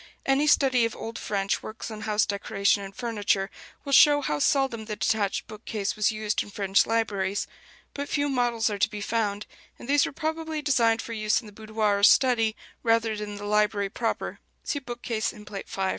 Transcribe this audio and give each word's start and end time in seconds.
Any 0.25 0.47
study 0.47 0.83
of 0.83 0.95
old 0.95 1.19
French 1.19 1.61
works 1.61 1.91
on 1.91 2.01
house 2.01 2.25
decoration 2.25 2.81
and 2.81 2.95
furniture 2.95 3.51
will 3.85 3.93
show 3.93 4.21
how 4.21 4.39
seldom 4.39 4.85
the 4.85 4.95
detached 4.95 5.45
bookcase 5.45 5.95
was 5.95 6.11
used 6.11 6.41
in 6.41 6.49
French 6.49 6.87
libraries: 6.87 7.45
but 7.93 8.09
few 8.09 8.27
models 8.27 8.67
are 8.71 8.79
to 8.79 8.89
be 8.89 8.99
found, 8.99 9.45
and 9.77 9.87
these 9.87 10.07
were 10.07 10.11
probably 10.11 10.59
designed 10.63 11.03
for 11.03 11.13
use 11.13 11.39
in 11.39 11.45
the 11.45 11.53
boudoir 11.53 11.99
or 11.99 12.03
study, 12.03 12.55
rather 12.81 13.15
than 13.15 13.29
in 13.33 13.37
the 13.37 13.45
library 13.45 13.91
proper 13.91 14.39
(see 14.63 14.79
bookcase 14.79 15.31
in 15.31 15.45
Plate 15.45 15.69
V). 15.69 15.79